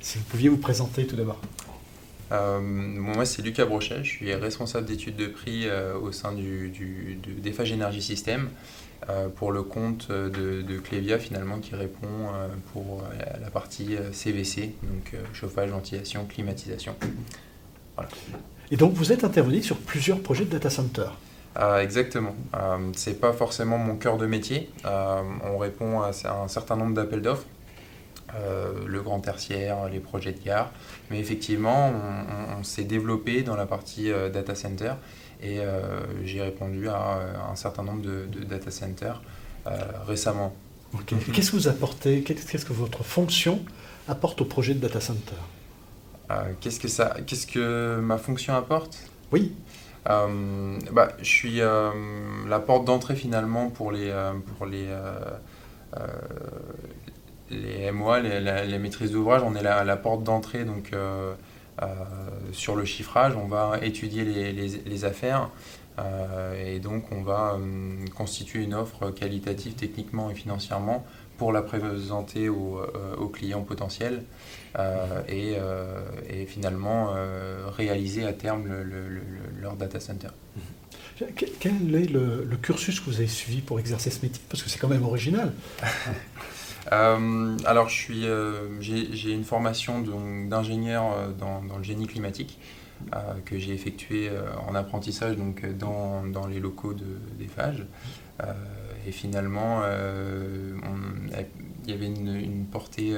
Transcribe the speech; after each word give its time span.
Si 0.00 0.18
vous 0.18 0.24
pouviez 0.24 0.48
vous 0.48 0.58
présenter 0.58 1.06
tout 1.06 1.16
d'abord. 1.16 1.40
moi, 2.30 3.24
c'est 3.24 3.42
Lucas 3.42 3.66
Brochet, 3.66 4.04
je 4.04 4.08
suis 4.08 4.34
responsable 4.34 4.86
d'études 4.86 5.16
de 5.16 5.26
prix 5.26 5.66
au 6.02 6.12
sein 6.12 6.32
du, 6.32 6.68
du, 6.68 7.18
de 7.22 7.32
d'Eiffage 7.40 7.72
Energy 7.72 8.02
System 8.02 8.48
pour 9.36 9.52
le 9.52 9.62
compte 9.62 10.10
de, 10.10 10.62
de, 10.62 10.78
Clevia 10.78 11.18
finalement 11.18 11.58
qui 11.58 11.74
répond 11.74 12.30
pour 12.72 13.02
la 13.40 13.50
partie 13.50 13.96
CVC, 14.12 14.74
donc 14.82 15.14
chauffage, 15.32 15.70
ventilation, 15.70 16.26
climatisation. 16.26 16.94
Et 18.70 18.76
donc 18.76 18.92
vous 18.94 19.12
êtes 19.12 19.24
intervenu 19.24 19.62
sur 19.62 19.76
plusieurs 19.78 20.20
projets 20.20 20.44
de 20.44 20.50
data 20.50 20.70
center. 20.70 21.08
Euh, 21.58 21.80
exactement. 21.80 22.34
Euh, 22.54 22.90
c'est 22.94 23.20
pas 23.20 23.32
forcément 23.32 23.78
mon 23.78 23.96
cœur 23.96 24.16
de 24.18 24.26
métier. 24.26 24.70
Euh, 24.84 25.22
on 25.44 25.58
répond 25.58 26.02
à 26.02 26.10
un 26.10 26.48
certain 26.48 26.76
nombre 26.76 26.94
d'appels 26.94 27.22
d'offres, 27.22 27.46
euh, 28.34 28.72
le 28.86 29.00
grand 29.02 29.20
tertiaire, 29.20 29.88
les 29.88 30.00
projets 30.00 30.32
de 30.32 30.42
gare. 30.42 30.70
Mais 31.10 31.18
effectivement, 31.18 31.92
on, 32.58 32.62
s'est 32.62 32.84
développé 32.84 33.42
dans 33.42 33.56
la 33.56 33.66
partie 33.66 34.10
data 34.32 34.54
center 34.54 34.94
et 35.40 35.60
j'ai 36.24 36.42
répondu 36.42 36.88
à 36.88 37.20
un 37.50 37.54
certain 37.54 37.84
nombre 37.84 38.02
de, 38.02 38.26
data 38.44 38.70
centers 38.70 39.22
récemment. 40.06 40.54
Qu'est-ce 41.32 41.52
que 41.52 41.56
vous 41.56 41.68
apportez 41.68 42.22
Qu'est-ce 42.22 42.64
que 42.64 42.72
votre 42.72 43.04
fonction 43.04 43.60
apporte 44.08 44.40
au 44.40 44.44
projet 44.44 44.74
de 44.74 44.80
data 44.80 45.00
center? 45.00 45.36
Qu'est-ce 46.60 46.80
que 46.80 46.88
ça 46.88 47.16
Qu'est-ce 47.26 47.46
que 47.46 48.00
ma 48.00 48.18
fonction 48.18 48.54
apporte? 48.54 48.98
Oui. 49.32 49.54
Euh, 50.08 50.78
bah, 50.92 51.08
je 51.18 51.24
suis 51.24 51.60
euh, 51.60 51.90
la 52.48 52.60
porte 52.60 52.86
d'entrée 52.86 53.16
finalement 53.16 53.68
pour 53.68 53.92
les, 53.92 54.08
euh, 54.08 54.32
pour 54.56 54.66
les, 54.66 54.88
les 57.50 57.90
MOA, 57.90 58.20
les, 58.20 58.78
maîtrises 58.78 59.12
d'ouvrage. 59.12 59.42
On 59.44 59.54
est 59.54 59.62
la, 59.62 59.84
la 59.84 59.96
porte 59.96 60.22
d'entrée 60.22 60.64
donc, 60.64 60.92
sur 62.52 62.76
le 62.76 62.84
chiffrage. 62.84 63.34
On 63.36 63.46
va 63.46 63.78
étudier 63.82 64.24
les, 64.24 65.04
affaires. 65.04 65.50
et 66.64 66.80
donc 66.80 67.10
on 67.12 67.22
va 67.22 67.58
constituer 68.16 68.64
une 68.64 68.74
offre 68.74 69.10
qualitative 69.10 69.74
techniquement 69.74 70.30
et 70.30 70.34
financièrement 70.34 71.04
pour 71.36 71.52
la 71.52 71.62
présenter 71.62 72.48
aux, 72.48 73.30
clients 73.32 73.62
potentiels 73.62 74.24
et, 75.28 75.56
finalement 76.46 77.14
réaliser 77.76 78.26
à 78.26 78.32
terme 78.32 78.66
le, 78.66 79.04
leur 79.60 79.76
data 79.76 80.00
center. 80.00 80.28
Quel 81.36 81.94
est 81.94 82.10
le, 82.10 82.46
cursus 82.60 83.00
que 83.00 83.06
vous 83.06 83.16
avez 83.16 83.26
suivi 83.26 83.60
pour 83.60 83.80
exercer 83.80 84.10
ce 84.10 84.22
métier? 84.22 84.42
Parce 84.48 84.62
que 84.62 84.68
c'est 84.68 84.78
quand 84.78 84.88
même 84.88 85.04
original. 85.04 85.52
Euh, 86.90 87.58
alors, 87.66 87.90
euh, 88.10 88.68
j'ai 88.80 89.30
une 89.30 89.44
formation 89.44 90.00
d'ingénieur 90.48 91.12
euh, 91.12 91.32
dans, 91.32 91.76
le 91.76 91.82
génie 91.82 92.06
climatique 92.06 92.58
que 93.44 93.58
j'ai 93.58 93.74
effectué 93.74 94.30
en 94.66 94.74
apprentissage 94.74 95.36
donc, 95.36 95.66
dans, 95.76 96.24
dans 96.24 96.46
les 96.46 96.60
locaux 96.60 96.94
de, 96.94 97.04
des 97.38 97.46
FAGE. 97.46 97.84
et 99.06 99.12
finalement, 99.12 99.82
il 101.84 101.90
y 101.90 101.92
avait 101.92 102.06
une, 102.06 102.34
une 102.36 102.64
portée 102.64 103.14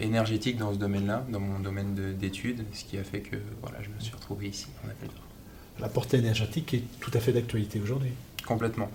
énergétique 0.00 0.56
dans 0.56 0.74
ce 0.74 0.78
domaine-là, 0.78 1.24
dans 1.28 1.40
mon 1.40 1.60
domaine 1.60 1.94
d'études, 2.18 2.64
ce 2.72 2.84
qui 2.84 2.98
a 2.98 3.04
fait 3.04 3.20
que 3.20 3.36
voilà, 3.62 3.80
je 3.82 3.88
me 3.88 4.00
suis 4.00 4.16
retrouvé 4.16 4.48
ici 4.48 4.66
en 4.84 4.90
appel 4.90 5.10
La 5.80 5.88
portée 5.88 6.18
énergétique 6.18 6.74
est 6.74 6.82
tout 7.00 7.10
à 7.14 7.20
fait 7.20 7.32
d'actualité 7.32 7.80
aujourd'hui. 7.80 8.12
Complètement. 8.46 8.90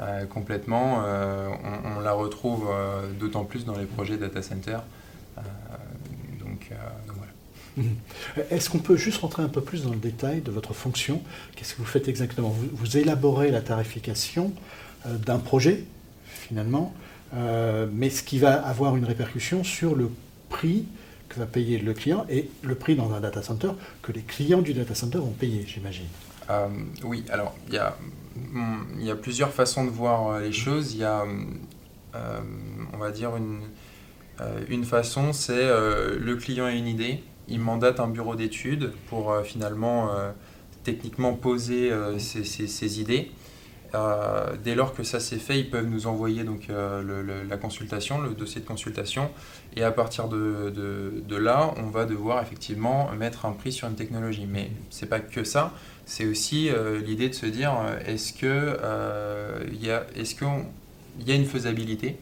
Euh, 0.00 0.26
complètement. 0.26 1.02
Euh, 1.04 1.48
on, 1.96 2.00
la 2.00 2.12
retrouve 2.12 2.68
euh, 2.70 3.10
d'autant 3.12 3.44
plus 3.44 3.64
dans 3.64 3.76
les 3.76 3.86
projets 3.86 4.16
data 4.16 4.42
center. 4.42 4.78
donc, 6.38 6.70
voilà. 7.06 7.88
Est-ce 8.50 8.68
qu'on 8.68 8.78
peut 8.78 8.96
juste 8.96 9.18
rentrer 9.18 9.42
un 9.42 9.48
peu 9.48 9.62
plus 9.62 9.84
dans 9.84 9.90
le 9.90 9.96
détail 9.96 10.40
de 10.40 10.50
votre 10.50 10.74
fonction? 10.74 11.22
Qu'est-ce 11.56 11.74
que 11.74 11.78
vous 11.78 11.86
faites 11.86 12.08
exactement? 12.08 12.48
Vous, 12.48 12.68
vous, 12.72 12.96
élaborez 12.96 13.50
la 13.50 13.60
tarification 13.60 14.52
d'un 15.06 15.38
projet, 15.38 15.84
finalement, 16.26 16.94
mais 17.92 18.10
ce 18.10 18.22
qui 18.22 18.38
va 18.38 18.54
avoir 18.54 18.96
une 18.96 19.04
répercussion 19.04 19.64
sur 19.64 19.94
le 19.94 20.10
prix 20.50 20.84
que 21.30 21.38
va 21.38 21.46
payer 21.46 21.78
le 21.78 21.94
client 21.94 22.26
et 22.28 22.50
le 22.62 22.74
prix 22.74 22.96
dans 22.96 23.12
un 23.14 23.20
data 23.20 23.40
center 23.40 23.70
que 24.02 24.12
les 24.12 24.20
clients 24.20 24.60
du 24.60 24.74
data 24.74 24.94
center 24.94 25.18
vont 25.18 25.30
payer, 25.30 25.64
j'imagine. 25.66 26.08
Euh, 26.50 26.68
oui, 27.04 27.24
alors 27.30 27.54
il 27.68 27.74
y, 27.74 27.78
a, 29.10 29.16
plusieurs 29.16 29.52
façons 29.52 29.84
de 29.84 29.90
voir 29.90 30.26
euh, 30.26 30.40
les 30.40 30.52
choses. 30.52 30.94
Il 30.94 31.00
y 31.00 31.04
a, 31.04 31.24
euh, 32.14 32.40
on 32.92 32.98
va 32.98 33.12
dire, 33.12 33.36
une, 33.36 33.60
une 34.68 34.84
façon, 34.84 35.32
c'est 35.32 35.68
le 35.68 36.34
client 36.36 36.64
a 36.64 36.72
une 36.72 36.88
idée, 36.88 37.22
il 37.46 37.60
mandate 37.60 38.00
un 38.00 38.08
bureau 38.08 38.34
d'études 38.34 38.92
pour 39.08 39.36
finalement 39.44 40.08
techniquement 40.82 41.34
poser 41.34 41.92
ses, 42.18 43.00
idées. 43.00 43.30
Euh, 43.94 44.56
dès 44.62 44.74
lors 44.74 44.94
que 44.94 45.02
ça 45.02 45.18
s'est 45.20 45.38
fait, 45.38 45.58
ils 45.58 45.68
peuvent 45.68 45.86
nous 45.86 46.06
envoyer 46.06 46.44
donc, 46.44 46.70
euh, 46.70 47.44
la 47.48 47.56
consultation, 47.56 48.20
le 48.20 48.30
dossier 48.30 48.60
de 48.60 48.66
consultation, 48.66 49.30
et 49.76 49.82
à 49.82 49.90
partir 49.90 50.28
de, 50.28 51.36
là, 51.36 51.74
on 51.76 51.90
va 51.90 52.04
devoir 52.04 52.42
effectivement 52.42 53.10
mettre 53.12 53.46
un 53.46 53.52
prix 53.52 53.72
sur 53.72 53.88
une 53.88 53.96
technologie. 53.96 54.46
Mais 54.48 54.70
c'est 54.90 55.08
pas 55.08 55.20
que 55.20 55.44
ça, 55.44 55.72
c'est 56.06 56.26
aussi 56.26 56.70
euh, 56.70 57.00
l'idée 57.00 57.28
de 57.28 57.34
se 57.34 57.46
dire 57.46 57.72
est-ce 58.06 58.32
que 58.32 58.76
il 59.72 59.84
y 59.84 59.90
a, 59.90 60.04
a 60.04 61.34
une 61.34 61.46
faisabilité 61.46 62.16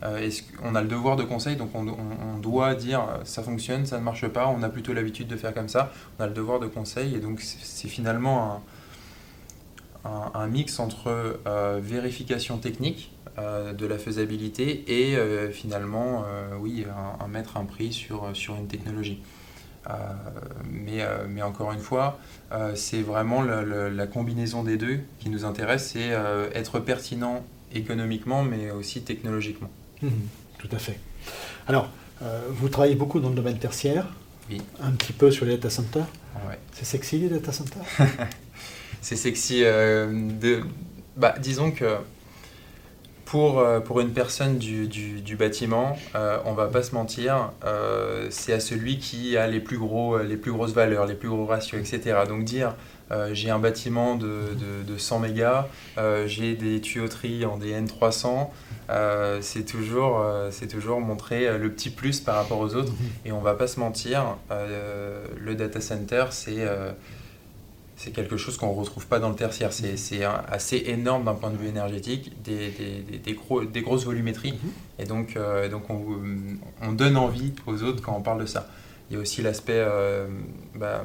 qu'on 0.00 0.76
a 0.76 0.80
le 0.80 0.86
devoir 0.86 1.16
de 1.16 1.24
conseil, 1.24 1.56
donc 1.56 1.70
on, 1.74 1.88
on, 1.88 2.38
doit 2.38 2.76
dire 2.76 3.02
ça 3.24 3.42
fonctionne, 3.42 3.84
ça 3.84 3.98
ne 3.98 4.04
marche 4.04 4.28
pas, 4.28 4.46
on 4.46 4.62
a 4.62 4.68
plutôt 4.68 4.92
l'habitude 4.92 5.26
de 5.26 5.34
faire 5.34 5.52
comme 5.52 5.68
ça, 5.68 5.92
on 6.18 6.22
a 6.22 6.28
le 6.28 6.32
devoir 6.32 6.60
de 6.60 6.68
conseil, 6.68 7.16
et 7.16 7.18
donc 7.18 7.40
c'est 7.40 7.88
finalement 7.88 8.52
un, 8.52 8.60
un, 10.34 10.46
mix 10.46 10.78
entre 10.78 11.40
euh, 11.46 11.80
vérification 11.82 12.58
technique 12.58 13.12
euh, 13.38 13.72
de 13.72 13.86
la 13.86 13.98
faisabilité 13.98 14.84
et 14.88 15.16
euh, 15.16 15.50
finalement, 15.50 16.24
oui, 16.60 16.86
un, 17.20 17.28
mettre 17.28 17.56
un 17.56 17.64
prix 17.64 17.92
sur, 17.92 18.30
sur 18.34 18.56
une 18.56 18.66
technologie. 18.66 19.20
mais, 20.70 21.02
mais, 21.28 21.42
encore 21.42 21.72
une 21.72 21.80
fois, 21.80 22.18
c'est 22.74 23.02
vraiment 23.02 23.42
la, 23.42 24.06
combinaison 24.06 24.62
des 24.62 24.76
deux 24.76 25.00
qui 25.18 25.30
nous 25.30 25.44
intéresse, 25.44 25.92
c'est 25.92 26.10
être 26.54 26.78
pertinent 26.80 27.44
économiquement, 27.74 28.42
mais 28.42 28.70
aussi 28.70 29.02
technologiquement. 29.02 29.70
Mmh, 30.02 30.08
tout 30.58 30.68
à 30.72 30.78
fait. 30.78 30.98
Alors, 31.66 31.88
vous 32.50 32.68
travaillez 32.68 32.96
beaucoup 32.96 33.20
dans 33.20 33.30
le 33.30 33.34
domaine 33.34 33.58
tertiaire, 33.58 34.06
oui. 34.50 34.60
un 34.82 34.90
petit 34.90 35.12
peu 35.12 35.30
sur 35.30 35.46
les 35.46 35.56
data 35.56 35.70
centers. 35.70 36.06
Ouais. 36.48 36.58
C'est 36.72 36.84
sexy 36.84 37.18
les 37.18 37.28
data 37.28 37.52
centers? 37.52 37.82
c'est 39.00 39.16
sexy. 39.16 39.62
Euh, 39.64 40.30
bah, 41.16 41.34
disons 41.38 41.70
que 41.70 41.96
pour, 43.24 43.58
euh, 43.58 43.80
pour 43.80 44.00
une 44.00 44.12
personne 44.12 44.58
du, 44.58 44.86
du, 44.86 45.36
bâtiment, 45.36 45.98
euh, 46.14 46.38
on 46.46 46.54
va 46.54 46.68
pas 46.68 46.82
se 46.82 46.94
mentir, 46.94 47.52
c'est 48.30 48.52
à 48.52 48.60
celui 48.60 48.98
qui 48.98 49.36
a 49.36 49.46
les 49.46 49.60
plus, 49.60 49.78
gros, 49.78 50.18
les 50.18 50.36
plus 50.36 50.52
grosses 50.52 50.72
valeurs, 50.72 51.06
les 51.06 51.14
plus 51.14 51.28
gros 51.28 51.44
ratios, 51.44 51.80
etc. 51.80 52.20
Donc 52.26 52.44
dire 52.44 52.74
j'ai 53.32 53.48
un 53.48 53.58
bâtiment 53.58 54.16
de, 54.16 54.26
de, 54.26 54.92
de 54.92 54.98
100 54.98 55.20
mégas, 55.20 55.66
j'ai 56.26 56.54
des 56.54 56.80
tuyauteries 56.80 57.46
en 57.46 57.56
DN 57.56 57.86
300, 57.86 58.52
c'est 59.40 59.64
toujours, 59.64 60.22
toujours 60.70 61.00
montrer 61.00 61.58
le 61.58 61.70
petit 61.70 61.90
plus 61.90 62.20
par 62.20 62.36
rapport 62.36 62.60
aux 62.60 62.74
autres. 62.74 62.92
Et 63.24 63.32
on 63.32 63.40
va 63.40 63.54
pas 63.54 63.66
se 63.66 63.80
mentir, 63.80 64.36
le 64.50 65.54
data 65.54 65.80
center, 65.80 66.26
c'est 66.30 66.66
c'est 67.98 68.12
quelque 68.12 68.36
chose 68.36 68.56
qu'on 68.56 68.72
ne 68.72 68.78
retrouve 68.78 69.06
pas 69.08 69.18
dans 69.18 69.28
le 69.28 69.34
tertiaire. 69.34 69.72
C'est 69.72 70.24
assez 70.24 70.76
énorme 70.86 71.24
d'un 71.24 71.34
point 71.34 71.50
de 71.50 71.56
vue 71.56 71.66
énergétique, 71.66 72.40
des, 72.44 72.70
des, 72.70 73.18
des, 73.18 73.32
gros, 73.32 73.64
des 73.64 73.82
grosses 73.82 74.04
volumétries. 74.04 74.52
Mhm. 74.52 74.70
Et 75.00 75.04
donc, 75.04 75.36
euh, 75.36 75.68
donc 75.68 75.90
on, 75.90 76.00
on, 76.80 76.92
donne 76.92 77.16
envie 77.16 77.52
aux 77.66 77.82
autres 77.82 78.00
quand 78.00 78.16
on 78.16 78.22
parle 78.22 78.40
de 78.40 78.46
ça. 78.46 78.68
Il 79.10 79.14
y 79.14 79.16
a 79.18 79.20
aussi 79.20 79.42
l'aspect 79.42 79.72
euh, 79.84 80.28
bah, 80.76 81.02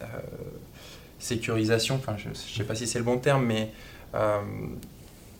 euh, 0.00 0.06
sécurisation, 1.18 1.96
enfin, 1.96 2.16
je 2.16 2.30
ne 2.30 2.34
sais 2.34 2.64
pas 2.64 2.74
si 2.74 2.86
c'est 2.86 2.98
le 2.98 3.04
bon 3.04 3.18
terme, 3.18 3.44
mais 3.44 3.70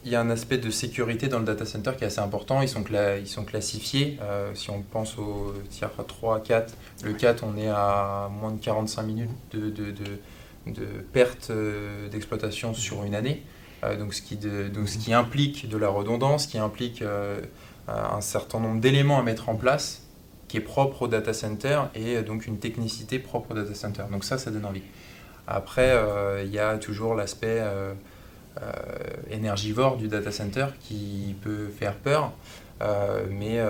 il 0.05 0.13
y 0.13 0.15
a 0.15 0.21
un 0.21 0.29
aspect 0.29 0.59
de 0.59 0.71
sécurité 0.71 1.29
dans 1.29 1.39
le 1.39 1.47
data 1.47 1.65
center 1.65 1.93
qui 1.97 2.05
est 2.05 2.09
assez 2.09 2.21
important. 2.21 2.61
Ils 2.61 2.69
sont, 2.69 2.85
ils 3.19 3.27
sont 3.27 3.45
classifiés. 3.45 4.19
si 4.53 4.69
on 4.69 4.83
pense 4.83 5.17
au 5.17 5.55
tiers 5.71 5.91
3, 6.07 6.41
4, 6.43 6.75
le 7.03 7.15
4, 7.15 7.45
on 7.45 7.57
est 7.57 7.69
à 7.69 8.29
moins 8.31 8.53
de 8.53 8.61
45 8.61 9.03
minutes 9.05 9.31
de, 9.53 9.71
de, 9.71 9.91
de 9.91 10.19
de 10.67 10.87
perte 11.13 11.49
euh, 11.51 12.09
d'exploitation 12.09 12.75
sur 12.75 13.05
une 13.05 13.15
année. 13.15 13.43
Euh, 13.85 13.97
donc, 13.97 14.15
ce 14.15 14.23
qui 14.23 14.37
donc, 14.37 14.89
ce 14.89 14.99
qui 14.99 15.13
implique 15.13 15.69
de 15.69 15.77
la 15.77 15.89
redondance, 15.89 16.47
qui 16.47 16.59
implique 16.59 17.03
euh, 17.03 17.41
un 17.89 18.21
certain 18.21 18.61
nombre 18.61 18.81
d'éléments 18.81 19.19
à 19.19 19.23
mettre 19.23 19.49
en 19.49 19.55
place 19.55 20.03
qui 20.49 20.59
est 20.59 20.61
propre 20.61 21.03
au 21.03 21.09
data 21.09 21.33
center 21.33 21.83
et 21.97 22.23
donc 22.23 22.47
une 22.47 22.59
technicité 22.59 23.19
propre 23.19 23.51
au 23.51 23.55
data 23.55 23.75
center. 23.75 24.05
Donc 24.13 24.25
ça, 24.25 24.39
ça 24.39 24.53
donne 24.53 24.65
envie. 24.65 24.83
Après, 25.49 25.93
il 26.45 26.53
y 26.53 26.61
a 26.61 26.79
toujours 26.79 27.17
l'aspect 27.17 27.65
énergivore 29.29 29.97
du 29.97 30.07
data 30.07 30.31
center 30.31 30.67
qui 30.79 31.35
peut 31.43 31.69
faire 31.69 31.95
peur. 31.95 32.33
mais, 33.29 33.61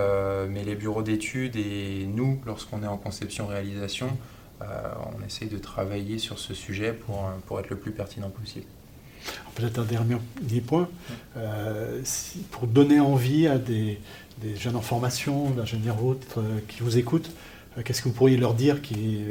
mais 0.49 0.63
les 0.63 0.75
bureaux 0.75 1.01
d'études 1.01 1.55
et 1.55 2.07
nous, 2.07 2.39
lorsqu'on 2.45 2.83
est 2.83 2.87
en 2.87 2.97
conception-réalisation, 2.97 4.15
on 4.61 5.25
essaye 5.25 5.47
de 5.47 5.57
travailler 5.57 6.17
sur 6.17 6.39
ce 6.39 6.53
sujet 6.53 6.93
pour, 6.93 7.29
pour 7.45 7.59
être 7.59 7.69
le 7.69 7.77
plus 7.77 7.91
pertinent 7.91 8.29
possible. 8.29 8.65
Peut-être 9.55 9.79
un 9.79 9.83
dernier 9.83 10.17
point, 10.61 10.89
pour 12.51 12.67
donner 12.67 12.99
envie 12.99 13.47
à 13.47 13.57
des, 13.57 13.99
des 14.41 14.55
jeunes 14.55 14.75
en 14.75 14.81
formation, 14.81 15.49
d'ingénieurs 15.49 16.03
autres 16.03 16.41
qui 16.67 16.81
vous 16.81 16.97
écoutent, 16.97 17.29
qu'est-ce 17.83 18.01
que 18.01 18.09
vous 18.09 18.15
pourriez 18.15 18.37
leur 18.37 18.53
dire 18.53 18.81
qui, 18.81 19.25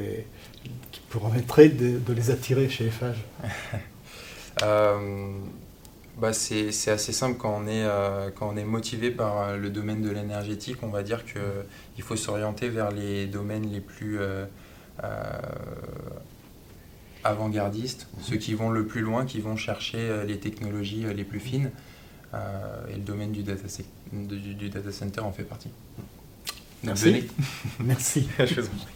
qui 0.93 1.01
permettrait 1.11 1.69
de, 1.69 1.99
de, 1.99 2.13
les 2.13 2.31
attirer 2.31 2.69
chez 2.69 2.91
FH 2.91 3.17
bah 6.17 6.33
c'est 6.33 6.91
assez 6.91 7.13
simple 7.13 7.37
quand 7.37 7.61
on, 7.63 7.67
est, 7.67 7.85
euh, 7.85 8.31
quand 8.35 8.51
on 8.53 8.57
est 8.57 8.65
motivé 8.65 9.11
par 9.11 9.41
euh, 9.41 9.57
le 9.57 9.69
domaine 9.69 10.01
de 10.01 10.11
l'énergétique, 10.11 10.79
on 10.83 10.89
va 10.89 11.03
dire 11.03 11.25
qu'il 11.27 12.03
faut 12.03 12.17
s'orienter 12.17 12.69
vers 12.71 12.91
les 12.91 13.27
domaines 13.27 13.71
les 13.71 13.81
plus 13.81 14.19
euh, 14.19 14.47
avant-gardistes, 17.25 18.07
mhm. 18.15 18.23
ceux 18.23 18.37
qui 18.37 18.55
vont 18.55 18.71
le 18.71 18.87
plus 18.87 19.01
loin, 19.01 19.27
qui 19.27 19.41
vont 19.41 19.57
chercher 19.57 20.25
les 20.27 20.39
technologies 20.39 21.05
les 21.15 21.25
plus 21.25 21.41
fines. 21.41 21.71
et 22.35 22.95
le 22.95 23.03
domaine 23.03 23.33
du 23.33 23.43
data, 23.43 23.67
du, 24.13 24.55
du 24.55 24.69
data 24.69 24.93
center 24.93 25.21
en 25.21 25.33
fait 25.33 25.45
partie. 25.45 25.71
Merci. 26.83 27.29
Merci. 27.81 28.29
Je 28.39 28.61
vous 28.61 28.69
en 28.69 28.85
prie. 28.85 28.96